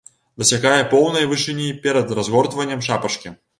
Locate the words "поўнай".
0.93-1.29